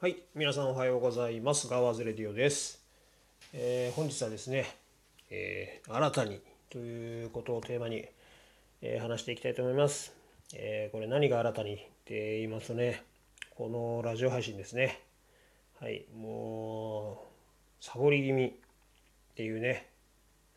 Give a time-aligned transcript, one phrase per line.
[0.00, 1.66] はい、皆さんおはようございます。
[1.66, 2.80] ガワーズレディオです。
[3.52, 4.64] えー本日はですね、
[5.28, 6.40] えー新たに
[6.70, 8.06] ということをテーマに、
[8.80, 10.12] えー話していきたいと思います。
[10.54, 13.02] えこれ何が新たにって言いますとね、
[13.56, 15.00] このラジオ配信ですね。
[15.80, 17.14] はい、も
[17.80, 18.52] う、サボり気味っ
[19.34, 19.88] ていうね、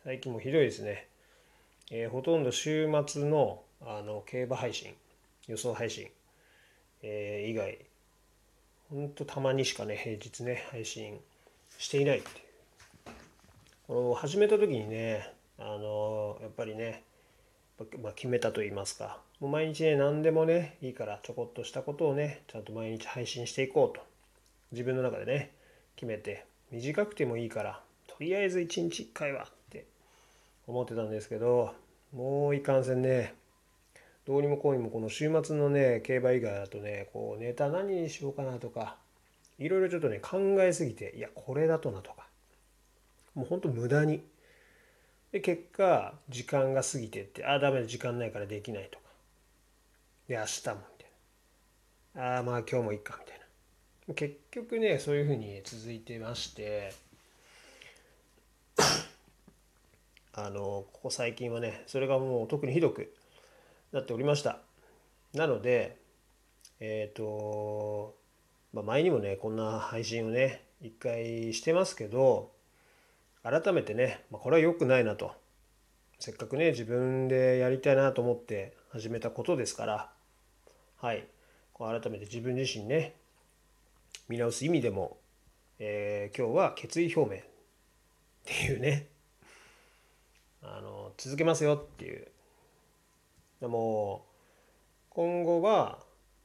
[0.04, 1.08] 最近もひどいですね。
[1.90, 4.94] えほとんど週末のあの競馬配信、
[5.48, 6.06] 予想配信、
[7.02, 7.76] え以外、
[8.92, 11.18] ほんとたまにしかね平日ね配信
[11.78, 13.12] していないっていう。
[13.88, 17.02] この始めた時にねあのやっぱりね、
[18.02, 19.18] まあ、決めたと言いますか。
[19.40, 24.04] もう毎日ね何でもねいいからちょこっとしたことをねちゃんと毎日配信していこうと。
[24.72, 25.52] 自分の中でね
[25.96, 29.86] 決めて短くてもいいからとりあえず1日1回はって
[30.66, 31.74] 思ってたんですけど
[32.14, 33.34] もういかんせんね
[34.26, 38.96] どうにもこうにもこの週末のね競馬以外だとねこうネタ何にしようかなとか
[39.58, 42.26] いろいろちょっとね考えすぎていやこれだとなとか
[43.34, 44.22] もうほんと無駄に。
[45.32, 49.04] で結果時間が過ぎてってああダメだ時間ないからできないとか。
[50.28, 52.36] で明日もみたいな。
[52.36, 53.38] ああまあ今日もいいかみたい
[54.08, 54.14] な。
[54.14, 56.92] 結局ねそういうふうに続いてまして
[60.34, 63.14] あのここ最近はねそれがもう特にひどく
[63.92, 64.58] なっておりました。
[65.34, 66.02] なので
[66.80, 68.16] えっ、と、
[68.72, 72.50] まあ、前にもねこんな配信をね一回してますけど
[73.44, 75.32] 改めてね、まあ、これは良くないなと。
[76.18, 80.12] せっかくね自分でやりたいなと思って始めたことですから
[80.96, 81.26] はい。
[81.78, 83.14] 改めて自分自身ね
[84.28, 85.18] 見直す意味でも、
[85.78, 87.44] えー今日は決意表明っ
[88.44, 89.08] ていうね
[90.62, 92.31] あの続けますよっていう
[93.62, 94.26] でも
[95.08, 96.00] 今後は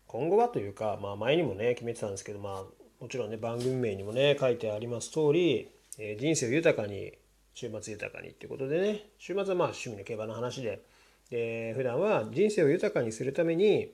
[0.06, 2.64] 今後はというか、まあ、前にもね決めてたんですけど、まあ、
[3.02, 7.12] もちろんね番組名にもね書いてあります通り、えー人生を豊かに
[7.56, 10.84] 週末豊かにっていうことでね週末はまあ趣味の競馬の話で
[11.32, 13.92] で普段は人生を豊かにするために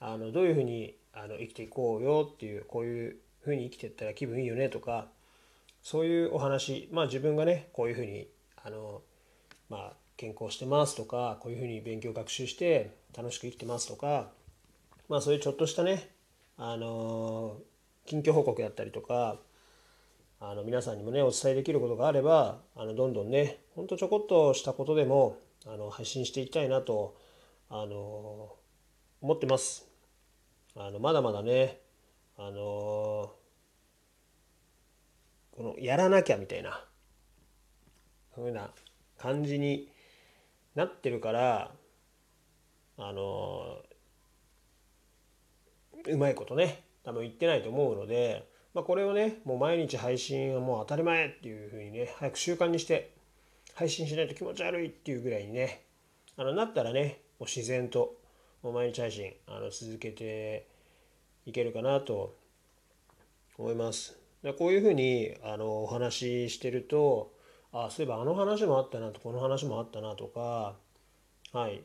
[0.00, 5.06] あのどういうふうにあの生きていこうよっていうこういうふうに生きていったら気分いいよねとか
[5.82, 8.26] そういうお話まあ自分がねこういうふうに
[8.64, 9.02] あの
[9.70, 14.30] まあ健康してますとかこういうふうに勉強学習して楽しく生きてますとか
[15.08, 16.10] まあそういうちょっとしたね
[16.56, 17.58] あの
[18.06, 19.36] 近況報告だったりとか
[20.40, 27.16] あの皆さんにもねお伝えできることがあればあのどんどんねほんとちょこっとしたことでもあの配信していきたいなと
[27.68, 28.54] あの
[29.20, 29.86] 思ってます。
[30.76, 31.80] あのまだまだね
[32.36, 33.32] あの
[35.52, 36.84] このやらなきゃみたいな
[38.34, 38.70] ふうな
[39.18, 39.88] 感じに
[40.76, 41.72] なってるから
[42.98, 43.78] あの
[46.06, 53.10] うまいことね多分言ってないと思うので、まあ、これをねもう毎日配信はもう当たり前っていうふうにね早く習慣にして
[53.74, 55.82] 配信しないと気持ち悪いっていうぐらいにね
[56.36, 58.14] あのなったらねもう自然と
[58.62, 60.66] もう毎日配信あの続けて
[61.46, 62.36] いけるかなと
[63.58, 64.18] 思います。
[64.58, 67.32] こういうふうにあのお話ししてると
[67.84, 70.76] あそういえばあの話もあったなとこの話もあったなとか
[71.52, 71.82] はい。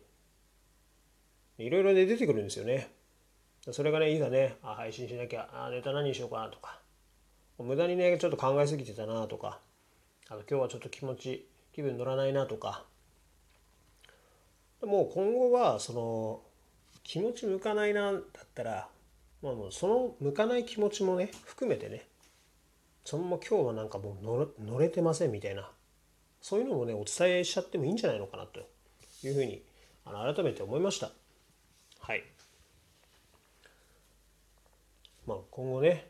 [1.58, 2.90] いろいろね出てくるんですよね。
[3.72, 6.80] それがねいざねあ配信しなきゃあネタ何にしようかなとか
[7.60, 9.60] 無駄にねちょっと考えすぎてたなとか
[10.30, 12.86] あと今日はちょっと気持ち気分乗らないなとか。
[14.82, 16.42] もう今後はその
[17.04, 18.22] 気持ち向かないなだっ
[18.56, 18.88] たら
[19.44, 22.08] まあもうその向かない気持ちもね含めてね
[23.06, 25.70] そのまま今日はなんかもう乗れ乗れてませんみたいな。
[26.42, 28.60] そういうのもねお伝えしちゃってもいいんじゃないのかなと
[29.24, 29.62] いうふうに
[30.06, 31.12] あの改めて思いました。
[32.00, 32.24] はい。
[35.28, 36.08] まあ今後ね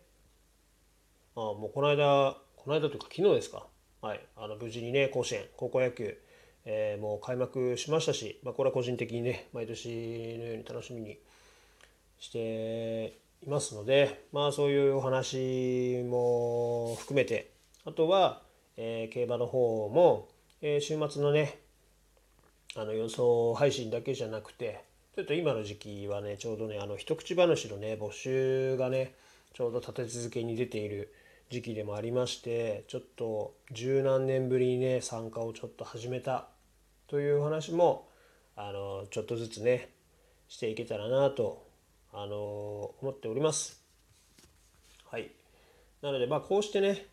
[1.35, 3.67] あもうこの間この間というか昨日ですか。
[4.01, 4.21] はい。
[4.37, 6.17] あの無事にね甲子園高校野球
[6.65, 9.89] えーもう開幕しましたし、まあ、これは個人的にね毎年
[10.39, 11.17] のように楽しみに
[12.19, 17.51] していますのでまあそういうお話も含めて
[17.84, 18.43] あとは、
[18.78, 20.28] えー競馬の方も、
[20.62, 21.59] えー週末のね
[22.76, 24.84] あの予想配信だけじゃなくて
[25.16, 29.14] ちょっと今の時期はねちょうどねあの一口話のね募集がね
[29.53, 31.14] ちょうど立て続けに出ている
[31.50, 36.47] 時期でもありましてちょっと十何年ぶりにね参加をちょっと始めた
[37.08, 38.08] という話も
[38.56, 39.90] あのちょっとずつね
[40.47, 41.68] していけたらなと
[42.14, 43.82] あの思っております。
[45.09, 45.29] はい、
[46.02, 47.06] なのでまあこうしてね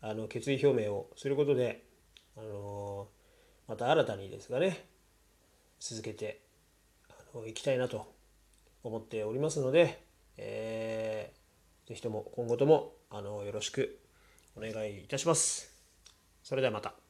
[0.00, 1.84] あの決意表明をすることで
[2.36, 3.08] あの
[3.68, 4.86] また新たにですがね
[5.80, 6.40] 続けて
[7.08, 8.12] あのいきたいなと
[8.82, 10.02] 思っておりますので、
[10.36, 11.46] えー
[11.86, 14.00] ぜひとも今後ともあのよろしく
[14.56, 15.72] お願いいたします。
[16.42, 17.05] それではまた。